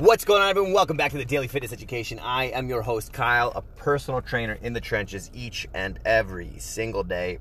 What's 0.00 0.24
going 0.24 0.40
on, 0.40 0.48
everyone? 0.48 0.72
Welcome 0.72 0.96
back 0.96 1.10
to 1.10 1.18
the 1.18 1.24
Daily 1.24 1.48
Fitness 1.48 1.72
Education. 1.72 2.20
I 2.20 2.44
am 2.44 2.68
your 2.68 2.82
host, 2.82 3.12
Kyle, 3.12 3.50
a 3.56 3.62
personal 3.62 4.22
trainer 4.22 4.56
in 4.62 4.72
the 4.72 4.80
trenches 4.80 5.28
each 5.34 5.66
and 5.74 5.98
every 6.04 6.52
single 6.58 7.02
day. 7.02 7.40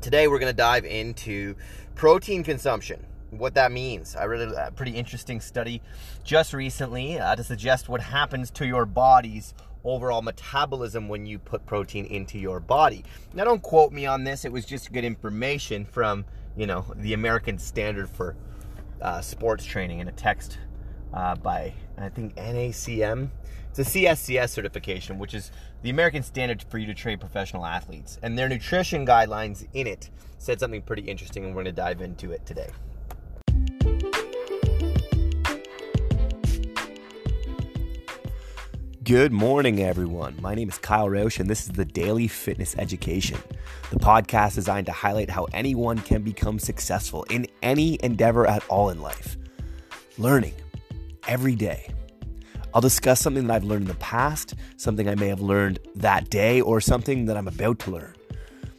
Today, 0.00 0.26
we're 0.26 0.40
going 0.40 0.50
to 0.50 0.56
dive 0.56 0.84
into 0.84 1.54
protein 1.94 2.42
consumption, 2.42 3.06
what 3.30 3.54
that 3.54 3.70
means. 3.70 4.16
I 4.16 4.24
read 4.24 4.50
a 4.50 4.72
pretty 4.72 4.96
interesting 4.96 5.40
study 5.40 5.80
just 6.24 6.52
recently 6.52 7.20
uh, 7.20 7.36
to 7.36 7.44
suggest 7.44 7.88
what 7.88 8.00
happens 8.00 8.50
to 8.50 8.66
your 8.66 8.84
body's 8.84 9.54
overall 9.84 10.22
metabolism 10.22 11.06
when 11.06 11.24
you 11.24 11.38
put 11.38 11.64
protein 11.66 12.06
into 12.06 12.36
your 12.36 12.58
body. 12.58 13.04
Now, 13.32 13.44
don't 13.44 13.62
quote 13.62 13.92
me 13.92 14.06
on 14.06 14.24
this, 14.24 14.44
it 14.44 14.50
was 14.50 14.66
just 14.66 14.92
good 14.92 15.04
information 15.04 15.84
from, 15.84 16.24
you 16.56 16.66
know, 16.66 16.84
the 16.96 17.12
American 17.12 17.60
Standard 17.60 18.10
for 18.10 18.34
uh, 19.00 19.20
Sports 19.20 19.64
Training 19.64 20.00
in 20.00 20.08
a 20.08 20.12
text 20.12 20.58
uh, 21.16 21.34
by 21.34 21.72
I 21.98 22.10
think 22.10 22.36
NACM. 22.36 23.30
It's 23.70 23.78
a 23.78 23.98
CSCS 23.98 24.50
certification, 24.50 25.18
which 25.18 25.34
is 25.34 25.50
the 25.82 25.90
American 25.90 26.22
standard 26.22 26.62
for 26.62 26.78
you 26.78 26.86
to 26.86 26.94
train 26.94 27.18
professional 27.18 27.64
athletes. 27.64 28.18
And 28.22 28.38
their 28.38 28.48
nutrition 28.48 29.06
guidelines 29.06 29.66
in 29.74 29.86
it 29.86 30.10
said 30.38 30.60
something 30.60 30.82
pretty 30.82 31.02
interesting, 31.02 31.44
and 31.44 31.54
we're 31.54 31.64
going 31.64 31.74
to 31.74 31.80
dive 31.80 32.00
into 32.00 32.32
it 32.32 32.44
today. 32.46 32.68
Good 39.04 39.30
morning, 39.30 39.80
everyone. 39.82 40.36
My 40.40 40.54
name 40.54 40.68
is 40.68 40.78
Kyle 40.78 41.08
Roche, 41.08 41.38
and 41.38 41.48
this 41.48 41.62
is 41.62 41.72
the 41.72 41.84
Daily 41.84 42.28
Fitness 42.28 42.74
Education, 42.76 43.38
the 43.90 44.00
podcast 44.00 44.56
designed 44.56 44.86
to 44.86 44.92
highlight 44.92 45.30
how 45.30 45.46
anyone 45.52 45.98
can 45.98 46.22
become 46.22 46.58
successful 46.58 47.22
in 47.30 47.46
any 47.62 47.98
endeavor 48.02 48.46
at 48.46 48.66
all 48.68 48.90
in 48.90 49.00
life. 49.00 49.36
Learning 50.18 50.54
every 51.26 51.54
day. 51.54 51.92
I'll 52.74 52.80
discuss 52.80 53.20
something 53.20 53.46
that 53.46 53.54
I've 53.54 53.64
learned 53.64 53.82
in 53.82 53.88
the 53.88 53.94
past, 53.94 54.54
something 54.76 55.08
I 55.08 55.14
may 55.14 55.28
have 55.28 55.40
learned 55.40 55.78
that 55.94 56.28
day, 56.28 56.60
or 56.60 56.80
something 56.80 57.24
that 57.26 57.36
I'm 57.36 57.48
about 57.48 57.78
to 57.80 57.90
learn. 57.90 58.14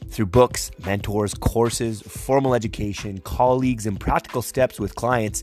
Through 0.08 0.26
books, 0.26 0.70
mentors, 0.84 1.34
courses, 1.34 2.00
formal 2.02 2.54
education, 2.54 3.18
colleagues, 3.18 3.86
and 3.86 3.98
practical 3.98 4.40
steps 4.40 4.78
with 4.78 4.94
clients, 4.94 5.42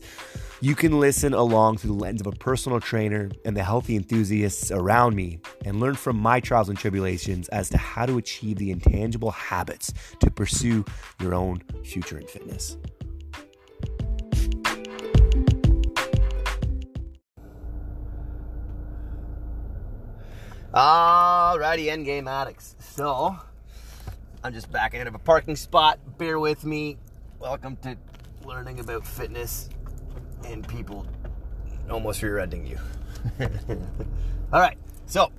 you 0.62 0.74
can 0.74 0.98
listen 0.98 1.34
along 1.34 1.76
through 1.76 1.90
the 1.96 2.02
lens 2.02 2.22
of 2.22 2.26
a 2.26 2.32
personal 2.32 2.80
trainer 2.80 3.30
and 3.44 3.54
the 3.54 3.62
healthy 3.62 3.94
enthusiasts 3.94 4.70
around 4.70 5.14
me 5.14 5.38
and 5.66 5.78
learn 5.78 5.94
from 5.94 6.16
my 6.16 6.40
trials 6.40 6.70
and 6.70 6.78
tribulations 6.78 7.48
as 7.48 7.68
to 7.68 7.76
how 7.76 8.06
to 8.06 8.16
achieve 8.16 8.56
the 8.56 8.70
intangible 8.70 9.32
habits 9.32 9.92
to 10.20 10.30
pursue 10.30 10.82
your 11.20 11.34
own 11.34 11.62
future 11.84 12.18
in 12.18 12.26
fitness. 12.26 12.78
Alrighty, 20.76 21.86
endgame 21.86 22.28
addicts. 22.28 22.76
So, 22.80 23.34
I'm 24.44 24.52
just 24.52 24.70
backing 24.70 25.00
out 25.00 25.06
of 25.06 25.14
a 25.14 25.18
parking 25.18 25.56
spot. 25.56 25.98
Bear 26.18 26.38
with 26.38 26.66
me. 26.66 26.98
Welcome 27.38 27.76
to 27.76 27.96
learning 28.44 28.80
about 28.80 29.06
fitness 29.06 29.70
and 30.44 30.68
people 30.68 31.06
almost 31.88 32.22
rear-ending 32.22 32.66
you. 32.66 32.78
All 34.52 34.60
right, 34.60 34.76
so 35.06 35.32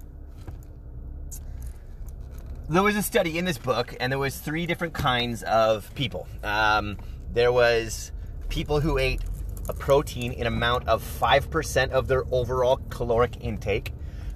there 2.68 2.82
was 2.82 2.96
a 2.96 3.04
study 3.04 3.38
in 3.38 3.46
this 3.46 3.60
book, 3.60 3.96
and 4.00 4.12
there 4.12 4.18
was 4.18 4.40
three 4.40 4.66
different 4.66 4.96
kinds 4.96 5.44
of 5.44 5.94
people. 5.94 6.28
Um, 6.44 6.98
there 7.32 7.52
was 7.52 8.12
people 8.50 8.80
who 8.80 8.98
ate 8.98 9.22
a 9.70 9.74
protein 9.74 10.32
in 10.32 10.48
amount 10.48 10.88
of 10.88 11.04
five 11.04 11.52
percent 11.52 11.92
of 11.92 12.08
their 12.08 12.24
overall 12.32 12.80
caloric 12.90 13.38
intake. 13.40 13.94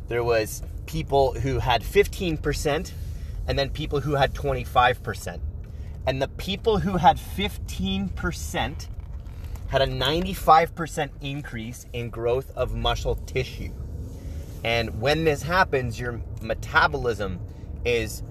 There 0.08 0.24
was 0.24 0.62
people 0.92 1.32
who 1.32 1.60
had 1.60 1.82
15% 1.82 2.92
and 3.48 3.58
then 3.58 3.70
people 3.70 4.02
who 4.02 4.16
had 4.16 4.34
25%. 4.34 5.40
And 6.06 6.22
the 6.22 6.28
people 6.28 6.80
who 6.80 6.98
had 6.98 7.18
15% 7.18 8.88
had 9.70 9.82
a 9.82 9.88
95% 9.88 11.10
increase 11.22 11.86
in 11.94 12.10
growth 12.10 12.52
of 12.58 12.76
muscle 12.76 13.16
tissue. 13.16 13.72
And 14.66 15.00
when 15.00 15.24
this 15.24 15.42
happens, 15.42 15.98
your 15.98 16.22
metabolism 16.42 17.40
is 17.86 18.22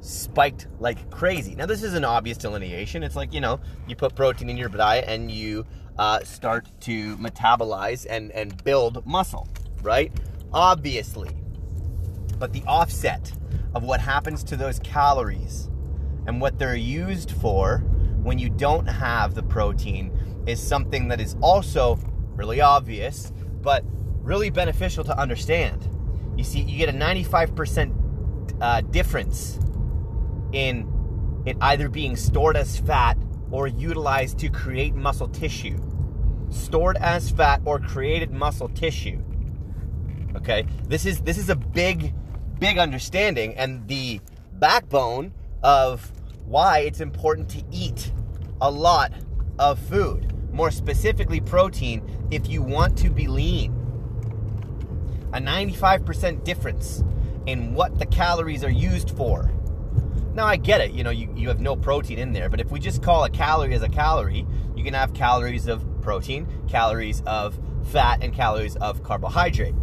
spiked 0.00 0.68
like 0.80 1.10
crazy. 1.10 1.54
Now, 1.54 1.66
this 1.66 1.82
is 1.82 1.92
an 1.92 2.04
obvious 2.04 2.38
delineation. 2.38 3.02
It's 3.02 3.16
like, 3.16 3.34
you 3.34 3.42
know, 3.42 3.60
you 3.86 3.94
put 3.94 4.14
protein 4.14 4.48
in 4.48 4.56
your 4.56 4.70
diet 4.70 5.04
and 5.06 5.30
you 5.30 5.66
uh, 5.98 6.20
start 6.20 6.66
to 6.80 7.16
metabolize 7.18 8.06
and, 8.08 8.32
and 8.32 8.64
build 8.64 9.04
muscle, 9.04 9.46
right? 9.82 10.10
Obviously. 10.54 11.28
But 12.38 12.52
the 12.52 12.62
offset 12.66 13.32
of 13.74 13.82
what 13.82 14.00
happens 14.00 14.44
to 14.44 14.56
those 14.56 14.78
calories 14.80 15.68
and 16.26 16.40
what 16.40 16.58
they're 16.58 16.74
used 16.76 17.30
for 17.30 17.78
when 18.22 18.38
you 18.38 18.50
don't 18.50 18.86
have 18.86 19.34
the 19.34 19.42
protein 19.42 20.10
is 20.46 20.60
something 20.60 21.08
that 21.08 21.20
is 21.20 21.36
also 21.40 21.98
really 22.34 22.60
obvious, 22.60 23.32
but 23.62 23.84
really 24.22 24.50
beneficial 24.50 25.04
to 25.04 25.18
understand. 25.18 25.88
You 26.36 26.44
see, 26.44 26.60
you 26.60 26.78
get 26.78 26.88
a 26.88 26.98
95% 26.98 28.60
uh, 28.60 28.80
difference 28.82 29.58
in 30.52 30.92
it 31.46 31.56
either 31.60 31.88
being 31.88 32.16
stored 32.16 32.56
as 32.56 32.78
fat 32.78 33.16
or 33.50 33.68
utilized 33.68 34.38
to 34.40 34.48
create 34.48 34.94
muscle 34.94 35.28
tissue. 35.28 35.78
Stored 36.50 36.96
as 36.98 37.30
fat 37.30 37.62
or 37.64 37.78
created 37.78 38.32
muscle 38.32 38.68
tissue. 38.68 39.22
Okay, 40.36 40.66
this 40.88 41.06
is 41.06 41.20
this 41.20 41.38
is 41.38 41.48
a 41.48 41.56
big 41.56 42.12
big 42.58 42.78
understanding 42.78 43.54
and 43.56 43.86
the 43.88 44.20
backbone 44.54 45.32
of 45.62 46.10
why 46.46 46.80
it's 46.80 47.00
important 47.00 47.48
to 47.50 47.62
eat 47.70 48.12
a 48.60 48.70
lot 48.70 49.12
of 49.58 49.78
food, 49.78 50.32
more 50.52 50.70
specifically 50.70 51.40
protein, 51.40 52.28
if 52.30 52.48
you 52.48 52.62
want 52.62 52.96
to 52.98 53.10
be 53.10 53.26
lean. 53.26 53.72
A 55.32 55.38
95% 55.38 56.44
difference 56.44 57.02
in 57.46 57.74
what 57.74 57.98
the 57.98 58.06
calories 58.06 58.64
are 58.64 58.70
used 58.70 59.10
for. 59.10 59.50
Now, 60.34 60.46
I 60.46 60.56
get 60.56 60.80
it, 60.80 60.92
you 60.92 61.02
know, 61.02 61.10
you, 61.10 61.32
you 61.36 61.48
have 61.48 61.60
no 61.60 61.76
protein 61.76 62.18
in 62.18 62.32
there, 62.32 62.48
but 62.48 62.60
if 62.60 62.70
we 62.70 62.78
just 62.78 63.02
call 63.02 63.24
a 63.24 63.30
calorie 63.30 63.74
as 63.74 63.82
a 63.82 63.88
calorie, 63.88 64.46
you 64.74 64.84
can 64.84 64.94
have 64.94 65.14
calories 65.14 65.66
of 65.66 65.84
protein, 66.02 66.46
calories 66.68 67.22
of 67.26 67.58
fat, 67.90 68.22
and 68.22 68.34
calories 68.34 68.76
of 68.76 69.02
carbohydrate 69.02 69.74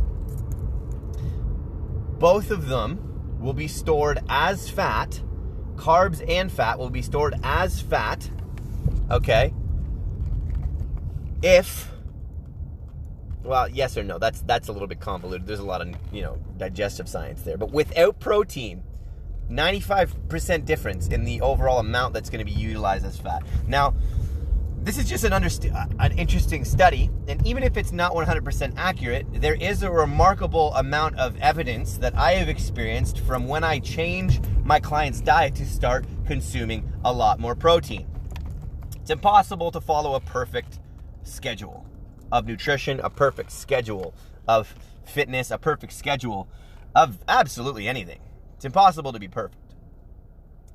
both 2.19 2.51
of 2.51 2.68
them 2.68 3.40
will 3.40 3.53
be 3.53 3.68
stored 3.68 4.19
as 4.29 4.69
fat. 4.69 5.22
Carbs 5.75 6.24
and 6.29 6.51
fat 6.51 6.79
will 6.79 6.90
be 6.90 7.01
stored 7.01 7.35
as 7.44 7.81
fat. 7.81 8.29
Okay? 9.12 9.53
If 11.41 11.91
well, 13.44 13.68
yes 13.68 13.97
or 13.97 14.03
no. 14.03 14.18
That's 14.18 14.41
that's 14.41 14.69
a 14.69 14.72
little 14.72 14.88
bit 14.88 15.00
convoluted. 15.00 15.46
There's 15.46 15.59
a 15.59 15.66
lot 15.66 15.81
of, 15.81 15.94
you 16.12 16.22
know, 16.22 16.38
digestive 16.57 17.09
science 17.09 17.41
there. 17.41 17.57
But 17.57 17.72
without 17.72 18.19
protein, 18.19 18.84
95% 19.50 20.66
difference 20.66 21.07
in 21.07 21.25
the 21.25 21.41
overall 21.41 21.79
amount 21.79 22.13
that's 22.13 22.29
going 22.29 22.46
to 22.46 22.46
be 22.46 22.57
utilized 22.57 23.06
as 23.06 23.18
fat. 23.18 23.44
Now, 23.68 23.94
this 24.84 24.98
is 24.98 25.08
just 25.08 25.24
an, 25.24 25.32
underst- 25.32 25.74
uh, 25.74 25.88
an 26.00 26.12
interesting 26.18 26.66
study, 26.66 27.10
and 27.30 27.46
even 27.48 27.64
if 27.64 27.78
it's 27.78 27.94
not 27.94 28.12
100% 28.12 28.74
accurate, 28.76 29.26
there 29.32 29.56
is 29.56 29.82
a 29.82 29.90
remarkable 29.90 30.74
amount 30.74 31.18
of 31.18 31.38
evidence 31.40 31.98
that 32.00 32.14
I 32.18 32.34
have 32.34 32.50
experienced 32.50 33.20
from 33.20 33.48
when 33.48 33.64
I 33.64 33.80
change 33.80 34.42
my 34.66 34.82
client's 34.82 35.22
diet 35.22 35.56
to 35.56 35.66
start 35.66 36.06
consuming 36.26 36.92
a 37.06 37.14
lot 37.14 37.40
more 37.40 37.56
protein. 37.56 38.08
It's 39.00 39.10
impossible 39.10 39.72
to 39.72 39.80
follow 39.80 40.16
a 40.16 40.20
perfect 40.20 40.80
schedule 41.24 41.86
of 42.30 42.46
nutrition, 42.46 43.00
a 43.00 43.10
perfect 43.10 43.54
schedule 43.54 44.14
of 44.50 44.76
fitness, 45.06 45.50
a 45.50 45.58
perfect 45.58 45.94
schedule 45.94 46.50
of 46.94 47.20
absolutely 47.29 47.88
anything. 47.88 48.20
It's 48.58 48.66
impossible 48.66 49.14
to 49.14 49.20
be 49.20 49.29
perfect. 49.29 49.76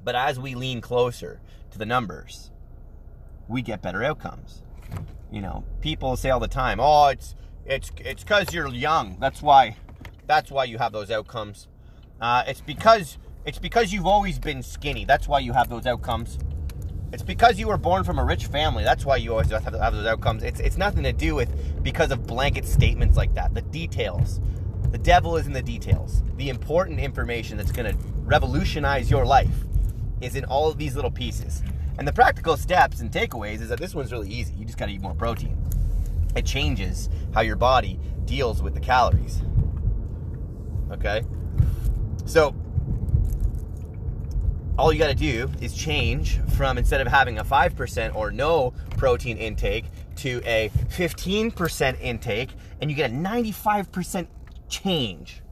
But 0.02 0.14
as 0.14 0.38
we 0.38 0.54
lean 0.54 0.80
closer 0.80 1.40
to 1.72 1.78
the 1.78 1.84
numbers, 1.84 2.50
we 3.48 3.62
get 3.62 3.82
better 3.82 4.02
outcomes. 4.04 4.62
You 5.30 5.40
know, 5.40 5.64
people 5.80 6.16
say 6.16 6.30
all 6.30 6.40
the 6.40 6.48
time, 6.48 6.78
"Oh, 6.80 7.08
it's 7.08 7.34
it's 7.66 7.90
it's 7.98 8.22
because 8.22 8.52
you're 8.54 8.68
young. 8.68 9.16
That's 9.20 9.42
why 9.42 9.76
that's 10.26 10.50
why 10.50 10.64
you 10.64 10.78
have 10.78 10.92
those 10.92 11.10
outcomes. 11.10 11.68
Uh, 12.20 12.44
it's 12.46 12.60
because 12.60 13.18
it's 13.44 13.58
because 13.58 13.92
you've 13.92 14.06
always 14.06 14.38
been 14.38 14.62
skinny. 14.62 15.04
That's 15.04 15.28
why 15.28 15.40
you 15.40 15.52
have 15.52 15.68
those 15.68 15.86
outcomes. 15.86 16.38
It's 17.12 17.22
because 17.22 17.58
you 17.58 17.68
were 17.68 17.78
born 17.78 18.04
from 18.04 18.18
a 18.18 18.24
rich 18.24 18.46
family. 18.46 18.84
That's 18.84 19.06
why 19.06 19.16
you 19.16 19.30
always 19.32 19.50
have, 19.50 19.64
have 19.64 19.94
those 19.94 20.06
outcomes. 20.06 20.42
It's 20.42 20.60
it's 20.60 20.76
nothing 20.76 21.02
to 21.04 21.12
do 21.12 21.34
with 21.34 21.82
because 21.82 22.10
of 22.10 22.26
blanket 22.26 22.66
statements 22.66 23.16
like 23.16 23.34
that. 23.34 23.54
The 23.54 23.62
details. 23.62 24.40
The 24.90 24.98
devil 24.98 25.36
is 25.36 25.46
in 25.46 25.52
the 25.52 25.62
details. 25.62 26.22
The 26.36 26.48
important 26.48 27.00
information 27.00 27.58
that's 27.58 27.72
going 27.72 27.94
to 27.94 27.98
revolutionize 28.22 29.10
your 29.10 29.26
life 29.26 29.64
is 30.22 30.34
in 30.34 30.44
all 30.46 30.70
of 30.70 30.78
these 30.78 30.96
little 30.96 31.10
pieces. 31.10 31.62
And 31.98 32.06
the 32.06 32.12
practical 32.12 32.56
steps 32.56 33.00
and 33.00 33.10
takeaways 33.10 33.60
is 33.60 33.68
that 33.70 33.80
this 33.80 33.94
one's 33.94 34.12
really 34.12 34.30
easy. 34.30 34.54
You 34.54 34.64
just 34.64 34.78
got 34.78 34.86
to 34.86 34.92
eat 34.92 35.00
more 35.00 35.14
protein. 35.14 35.56
it 36.36 36.46
changes 36.46 37.08
how 37.34 37.40
your 37.40 37.56
body 37.56 37.98
deals 38.24 38.62
with 38.62 38.74
the 38.74 38.80
calories. 38.80 39.42
Okay? 40.92 41.22
So, 42.26 42.54
all 44.78 44.92
you 44.92 44.98
got 45.00 45.08
to 45.08 45.14
do 45.14 45.50
is 45.60 45.74
change 45.74 46.38
from 46.56 46.78
instead 46.78 47.00
of 47.00 47.08
having 47.08 47.38
a 47.38 47.44
5% 47.44 48.14
or 48.14 48.30
no 48.30 48.72
protein 48.96 49.36
intake 49.36 49.86
to 50.16 50.40
a 50.44 50.70
15% 50.90 52.00
intake, 52.00 52.50
and 52.80 52.90
you 52.90 52.96
get 52.96 53.10
a 53.10 53.14
95% 53.14 54.28
change, 54.68 55.42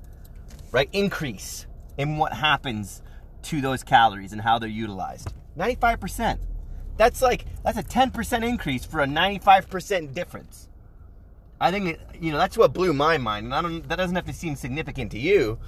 right? 0.70 0.88
Increase 0.92 1.66
in 1.98 2.18
what 2.18 2.32
happens 2.32 3.02
to 3.42 3.60
those 3.60 3.82
calories 3.82 4.32
and 4.32 4.40
how 4.40 4.58
they're 4.60 4.68
utilized. 4.68 5.32
95%. 5.58 6.38
That's 6.96 7.20
like, 7.20 7.44
that's 7.62 7.78
a 7.78 7.82
10% 7.82 8.46
increase 8.46 8.84
for 8.84 9.00
a 9.00 9.06
95% 9.06 10.14
difference. 10.14 10.68
I 11.60 11.70
think, 11.70 11.98
you 12.20 12.32
know, 12.32 12.38
that's 12.38 12.56
what 12.56 12.72
blew 12.72 12.92
my 12.92 13.18
mind. 13.18 13.46
And 13.46 13.54
I 13.54 13.62
don't, 13.62 13.88
that 13.88 13.96
doesn't 13.96 14.16
have 14.16 14.26
to 14.26 14.32
seem 14.32 14.56
significant 14.56 15.10
to 15.12 15.18
you 15.18 15.58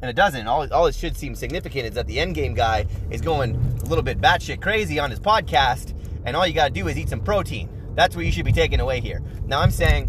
and 0.00 0.08
it 0.08 0.16
doesn't. 0.16 0.46
All, 0.46 0.72
all 0.72 0.86
it 0.86 0.94
should 0.94 1.16
seem 1.16 1.34
significant 1.34 1.86
is 1.86 1.94
that 1.94 2.06
the 2.06 2.18
end 2.18 2.34
game 2.34 2.54
guy 2.54 2.86
is 3.10 3.20
going 3.20 3.54
a 3.82 3.84
little 3.86 4.02
bit 4.02 4.20
batshit 4.20 4.60
crazy 4.60 4.98
on 4.98 5.10
his 5.10 5.20
podcast, 5.20 5.94
and 6.24 6.36
all 6.36 6.46
you 6.46 6.54
got 6.54 6.68
to 6.68 6.72
do 6.72 6.88
is 6.88 6.98
eat 6.98 7.08
some 7.08 7.20
protein. 7.20 7.68
That's 7.94 8.16
what 8.16 8.24
you 8.24 8.32
should 8.32 8.44
be 8.44 8.52
taking 8.52 8.80
away 8.80 9.00
here. 9.00 9.22
Now, 9.46 9.60
I'm 9.60 9.70
saying 9.70 10.08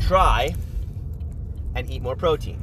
try 0.00 0.54
and 1.74 1.88
eat 1.90 2.02
more 2.02 2.16
protein. 2.16 2.62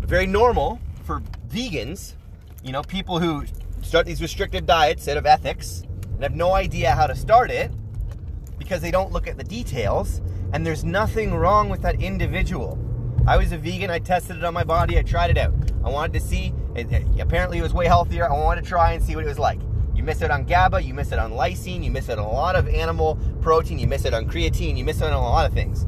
Very 0.00 0.26
normal 0.26 0.80
for 1.04 1.22
vegans, 1.48 2.14
you 2.62 2.72
know, 2.72 2.82
people 2.82 3.20
who 3.20 3.44
start 3.82 4.06
these 4.06 4.22
restrictive 4.22 4.66
diets 4.66 5.08
out 5.08 5.16
of 5.16 5.26
ethics 5.26 5.82
and 6.14 6.22
have 6.22 6.34
no 6.34 6.52
idea 6.52 6.94
how 6.94 7.06
to 7.06 7.14
start 7.14 7.50
it 7.50 7.70
because 8.58 8.80
they 8.80 8.90
don't 8.90 9.12
look 9.12 9.26
at 9.26 9.36
the 9.36 9.44
details, 9.44 10.20
and 10.52 10.66
there's 10.66 10.84
nothing 10.84 11.34
wrong 11.34 11.68
with 11.68 11.82
that 11.82 12.00
individual 12.00 12.78
I 13.26 13.36
was 13.36 13.52
a 13.52 13.58
vegan. 13.58 13.90
I 13.90 13.98
tested 13.98 14.36
it 14.36 14.44
on 14.44 14.54
my 14.54 14.64
body. 14.64 14.98
I 14.98 15.02
tried 15.02 15.30
it 15.30 15.38
out. 15.38 15.52
I 15.84 15.90
wanted 15.90 16.14
to 16.14 16.20
see. 16.20 16.52
It, 16.74 16.90
it, 16.90 17.06
apparently, 17.20 17.58
it 17.58 17.62
was 17.62 17.74
way 17.74 17.86
healthier. 17.86 18.28
I 18.28 18.32
wanted 18.32 18.62
to 18.62 18.68
try 18.68 18.92
and 18.92 19.02
see 19.02 19.14
what 19.14 19.24
it 19.24 19.28
was 19.28 19.38
like. 19.38 19.60
You 19.94 20.02
miss 20.02 20.22
it 20.22 20.30
on 20.30 20.44
GABA. 20.44 20.82
You 20.82 20.94
miss 20.94 21.12
it 21.12 21.18
on 21.18 21.32
lysine. 21.32 21.84
You 21.84 21.90
miss 21.90 22.08
it 22.08 22.18
on 22.18 22.24
a 22.24 22.30
lot 22.30 22.56
of 22.56 22.68
animal 22.68 23.18
protein. 23.42 23.78
You 23.78 23.86
miss 23.86 24.04
it 24.04 24.14
on 24.14 24.26
creatine. 24.26 24.76
You 24.76 24.84
miss 24.84 25.00
it 25.00 25.04
on 25.04 25.12
a 25.12 25.20
lot 25.20 25.46
of 25.46 25.52
things. 25.52 25.86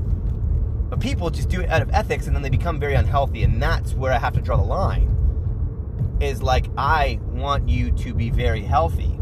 But 0.90 1.00
people 1.00 1.30
just 1.30 1.48
do 1.48 1.62
it 1.62 1.70
out 1.70 1.80
of 1.80 1.90
ethics, 1.92 2.26
and 2.26 2.36
then 2.36 2.42
they 2.42 2.50
become 2.50 2.78
very 2.78 2.94
unhealthy. 2.94 3.42
And 3.44 3.62
that's 3.62 3.94
where 3.94 4.12
I 4.12 4.18
have 4.18 4.34
to 4.34 4.40
draw 4.40 4.56
the 4.56 4.62
line. 4.62 5.08
Is 6.22 6.40
like 6.40 6.66
I 6.78 7.18
want 7.24 7.68
you 7.68 7.90
to 7.90 8.14
be 8.14 8.30
very 8.30 8.62
healthy 8.62 9.18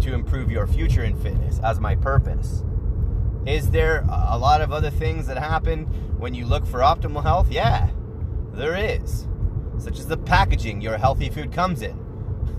to 0.00 0.12
improve 0.12 0.50
your 0.50 0.66
future 0.66 1.02
in 1.02 1.16
fitness 1.16 1.58
as 1.60 1.80
my 1.80 1.94
purpose. 1.94 2.62
Is 3.46 3.70
there 3.70 4.04
a 4.08 4.36
lot 4.36 4.60
of 4.60 4.70
other 4.70 4.90
things 4.90 5.26
that 5.28 5.38
happen 5.38 5.84
when 6.18 6.34
you 6.34 6.44
look 6.44 6.66
for 6.66 6.80
optimal 6.80 7.22
health? 7.22 7.50
Yeah, 7.50 7.88
there 8.52 8.76
is. 8.76 9.26
Such 9.78 9.98
as 9.98 10.06
the 10.06 10.18
packaging 10.18 10.82
your 10.82 10.98
healthy 10.98 11.30
food 11.30 11.52
comes 11.52 11.80
in. 11.80 11.98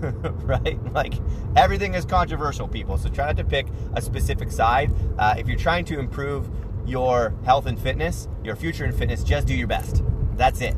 right? 0.00 0.92
Like 0.92 1.14
everything 1.54 1.94
is 1.94 2.04
controversial, 2.04 2.66
people. 2.66 2.98
So 2.98 3.08
try 3.08 3.26
not 3.26 3.36
to 3.36 3.44
pick 3.44 3.68
a 3.94 4.02
specific 4.02 4.50
side. 4.50 4.92
Uh, 5.18 5.36
if 5.38 5.46
you're 5.46 5.56
trying 5.56 5.84
to 5.86 6.00
improve 6.00 6.50
your 6.84 7.32
health 7.44 7.66
and 7.66 7.78
fitness, 7.78 8.28
your 8.42 8.56
future 8.56 8.84
in 8.84 8.92
fitness, 8.92 9.22
just 9.22 9.46
do 9.46 9.54
your 9.54 9.68
best. 9.68 10.02
That's 10.36 10.60
it. 10.60 10.74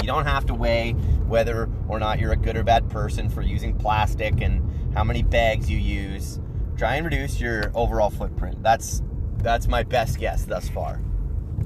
You 0.00 0.06
don't 0.06 0.26
have 0.26 0.46
to 0.46 0.54
weigh 0.54 0.92
whether 1.26 1.68
or 1.88 1.98
not 1.98 2.18
you're 2.18 2.32
a 2.32 2.36
good 2.36 2.56
or 2.56 2.62
bad 2.62 2.88
person 2.90 3.28
for 3.28 3.42
using 3.42 3.76
plastic 3.76 4.40
and 4.40 4.94
how 4.94 5.04
many 5.04 5.22
bags 5.22 5.70
you 5.70 5.78
use 5.78 6.40
try 6.76 6.96
and 6.96 7.04
reduce 7.04 7.40
your 7.40 7.70
overall 7.74 8.10
footprint. 8.10 8.62
That's 8.62 9.02
that's 9.38 9.68
my 9.68 9.82
best 9.82 10.18
guess 10.18 10.44
thus 10.44 10.68
far. 10.68 11.00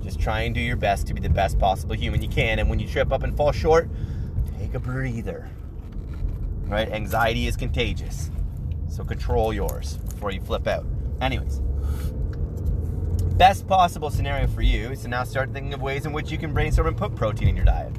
Just 0.02 0.20
try 0.20 0.42
and 0.42 0.54
do 0.54 0.60
your 0.60 0.76
best 0.76 1.06
to 1.06 1.14
be 1.14 1.20
the 1.20 1.28
best 1.28 1.58
possible 1.58 1.94
human 1.94 2.22
you 2.22 2.28
can. 2.28 2.58
And 2.58 2.68
when 2.68 2.78
you 2.78 2.88
trip 2.88 3.12
up 3.12 3.22
and 3.22 3.36
fall 3.36 3.52
short, 3.52 3.88
take 4.58 4.74
a 4.74 4.80
breather. 4.80 5.48
Right? 6.64 6.90
Anxiety 6.90 7.46
is 7.46 7.56
contagious. 7.56 8.30
So 8.88 9.04
control 9.04 9.52
yours 9.52 9.96
before 9.96 10.30
you 10.30 10.40
flip 10.40 10.66
out. 10.66 10.86
Anyways, 11.20 11.60
best 13.36 13.66
possible 13.66 14.10
scenario 14.10 14.46
for 14.48 14.62
you 14.62 14.90
is 14.90 15.02
to 15.02 15.08
now 15.08 15.24
start 15.24 15.52
thinking 15.52 15.72
of 15.72 15.80
ways 15.80 16.04
in 16.04 16.12
which 16.12 16.30
you 16.30 16.38
can 16.38 16.52
brainstorm 16.52 16.88
and 16.88 16.96
put 16.96 17.14
protein 17.14 17.48
in 17.48 17.56
your 17.56 17.64
diet 17.64 17.97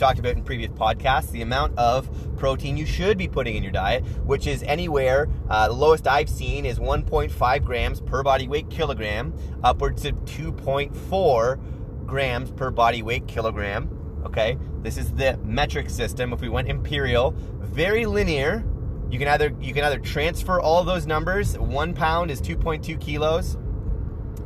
talked 0.00 0.18
about 0.18 0.34
in 0.34 0.42
previous 0.42 0.70
podcasts 0.70 1.30
the 1.30 1.42
amount 1.42 1.76
of 1.78 2.10
protein 2.36 2.76
you 2.76 2.86
should 2.86 3.18
be 3.18 3.28
putting 3.28 3.54
in 3.54 3.62
your 3.62 3.70
diet, 3.70 4.04
which 4.24 4.46
is 4.46 4.62
anywhere, 4.64 5.28
uh, 5.48 5.68
the 5.68 5.74
lowest 5.74 6.08
I've 6.08 6.30
seen 6.30 6.64
is 6.64 6.78
1.5 6.78 7.64
grams 7.64 8.00
per 8.00 8.22
body 8.22 8.48
weight 8.48 8.70
kilogram, 8.70 9.34
upwards 9.62 10.02
to 10.02 10.12
2.4 10.12 11.60
grams 12.06 12.50
per 12.50 12.70
body 12.70 13.02
weight 13.02 13.28
kilogram. 13.28 13.96
Okay, 14.24 14.58
this 14.82 14.96
is 14.96 15.12
the 15.12 15.38
metric 15.44 15.88
system. 15.88 16.32
If 16.32 16.40
we 16.40 16.48
went 16.48 16.68
imperial, 16.68 17.32
very 17.60 18.06
linear. 18.06 18.64
You 19.10 19.18
can 19.18 19.28
either 19.28 19.54
you 19.60 19.74
can 19.74 19.84
either 19.84 19.98
transfer 19.98 20.60
all 20.60 20.84
those 20.84 21.06
numbers. 21.06 21.58
One 21.58 21.94
pound 21.94 22.30
is 22.30 22.40
2.2 22.40 23.00
kilos. 23.00 23.56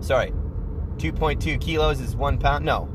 Sorry, 0.00 0.32
2.2 0.96 1.60
kilos 1.60 2.00
is 2.00 2.16
one 2.16 2.38
pound. 2.38 2.64
No, 2.64 2.88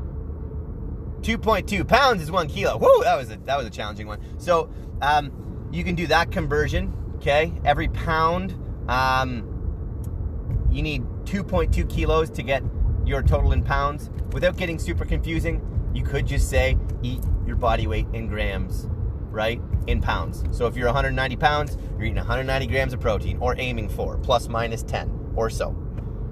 2.2 1.22 1.86
pounds 1.86 2.22
is 2.22 2.30
one 2.30 2.48
kilo. 2.48 2.78
Whoa, 2.78 3.02
that 3.02 3.16
was 3.16 3.30
a 3.30 3.36
that 3.38 3.56
was 3.56 3.66
a 3.66 3.70
challenging 3.70 4.06
one. 4.06 4.20
So 4.38 4.70
um, 5.02 5.68
you 5.70 5.84
can 5.84 5.94
do 5.94 6.06
that 6.08 6.30
conversion. 6.30 6.94
Okay, 7.16 7.52
every 7.64 7.88
pound, 7.88 8.54
um, 8.88 10.66
you 10.70 10.82
need 10.82 11.02
2.2 11.24 11.88
kilos 11.90 12.30
to 12.30 12.42
get 12.42 12.62
your 13.04 13.22
total 13.22 13.52
in 13.52 13.62
pounds. 13.62 14.10
Without 14.32 14.56
getting 14.56 14.78
super 14.78 15.04
confusing, 15.04 15.60
you 15.94 16.02
could 16.02 16.26
just 16.26 16.48
say 16.48 16.78
eat 17.02 17.20
your 17.46 17.56
body 17.56 17.86
weight 17.86 18.06
in 18.14 18.26
grams, 18.26 18.86
right? 19.30 19.60
In 19.86 20.00
pounds. 20.00 20.44
So 20.56 20.66
if 20.66 20.76
you're 20.76 20.86
190 20.86 21.36
pounds, 21.36 21.76
you're 21.92 22.04
eating 22.04 22.16
190 22.16 22.66
grams 22.68 22.92
of 22.94 23.00
protein, 23.00 23.36
or 23.38 23.54
aiming 23.58 23.88
for 23.90 24.16
plus 24.18 24.48
minus 24.48 24.82
10 24.82 25.32
or 25.36 25.50
so, 25.50 25.70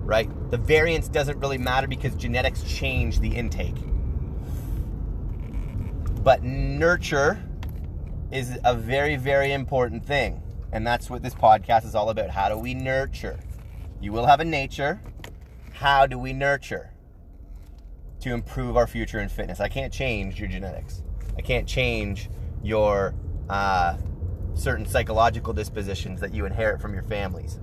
right? 0.04 0.30
The 0.50 0.56
variance 0.56 1.08
doesn't 1.08 1.38
really 1.38 1.58
matter 1.58 1.86
because 1.86 2.14
genetics 2.14 2.62
change 2.62 3.20
the 3.20 3.28
intake. 3.28 3.76
But 6.28 6.42
nurture 6.42 7.42
is 8.30 8.58
a 8.62 8.74
very, 8.74 9.16
very 9.16 9.54
important 9.54 10.04
thing. 10.04 10.42
And 10.72 10.86
that's 10.86 11.08
what 11.08 11.22
this 11.22 11.34
podcast 11.34 11.86
is 11.86 11.94
all 11.94 12.10
about. 12.10 12.28
How 12.28 12.50
do 12.50 12.58
we 12.58 12.74
nurture? 12.74 13.40
You 13.98 14.12
will 14.12 14.26
have 14.26 14.38
a 14.38 14.44
nature. 14.44 15.00
How 15.72 16.06
do 16.06 16.18
we 16.18 16.34
nurture 16.34 16.92
to 18.20 18.34
improve 18.34 18.76
our 18.76 18.86
future 18.86 19.20
in 19.20 19.30
fitness? 19.30 19.58
I 19.58 19.68
can't 19.68 19.90
change 19.90 20.38
your 20.38 20.48
genetics. 20.48 21.02
I 21.38 21.40
can't 21.40 21.66
change 21.66 22.28
your 22.62 23.14
uh, 23.48 23.96
certain 24.52 24.84
psychological 24.84 25.54
dispositions 25.54 26.20
that 26.20 26.34
you 26.34 26.44
inherit 26.44 26.82
from 26.82 26.92
your 26.92 27.04
families. 27.04 27.58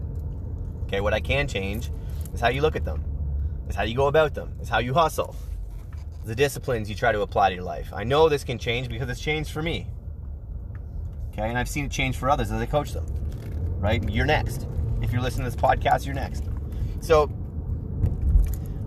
Okay, 0.85 1.01
what 1.01 1.13
I 1.13 1.19
can 1.19 1.47
change 1.47 1.91
is 2.33 2.39
how 2.39 2.47
you 2.47 2.61
look 2.61 2.75
at 2.75 2.83
them, 2.83 3.03
is 3.69 3.75
how 3.75 3.83
you 3.83 3.95
go 3.95 4.07
about 4.07 4.33
them, 4.33 4.57
is 4.59 4.69
how 4.69 4.79
you 4.79 4.95
hustle, 4.95 5.35
the 6.25 6.35
disciplines 6.35 6.89
you 6.89 6.95
try 6.95 7.11
to 7.11 7.21
apply 7.21 7.49
to 7.49 7.55
your 7.55 7.63
life. 7.63 7.91
I 7.93 8.03
know 8.03 8.27
this 8.27 8.43
can 8.43 8.57
change 8.57 8.89
because 8.89 9.07
it's 9.09 9.19
changed 9.19 9.51
for 9.51 9.61
me. 9.61 9.87
Okay, 11.31 11.47
and 11.47 11.57
I've 11.57 11.69
seen 11.69 11.85
it 11.85 11.91
change 11.91 12.17
for 12.17 12.29
others 12.29 12.51
as 12.51 12.59
I 12.59 12.65
coach 12.65 12.93
them. 12.93 13.05
Right? 13.79 14.07
You're 14.09 14.25
next. 14.25 14.67
If 15.01 15.11
you're 15.11 15.21
listening 15.21 15.45
to 15.45 15.51
this 15.51 15.61
podcast, 15.61 16.05
you're 16.05 16.15
next. 16.15 16.45
So 16.99 17.27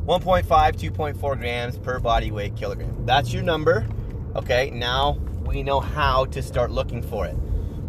1.5, 0.05 0.47
2.4 0.47 1.39
grams 1.39 1.79
per 1.79 2.01
body 2.01 2.33
weight 2.33 2.57
kilogram. 2.57 3.07
That's 3.07 3.33
your 3.33 3.45
number. 3.45 3.87
Okay, 4.35 4.71
now 4.71 5.13
we 5.47 5.63
know 5.63 5.79
how 5.79 6.25
to 6.27 6.43
start 6.43 6.73
looking 6.73 7.03
for 7.03 7.27
it. 7.27 7.37